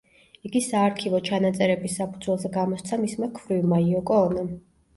იგი 0.47 0.61
საარქივო 0.67 1.19
ჩანაწერების 1.27 1.99
საფუძველზე 2.01 2.53
გამოსცა 2.57 3.01
მისმა 3.05 3.31
ქვრივმა, 3.39 3.83
იოკო 3.87 4.21
ონომ. 4.27 4.53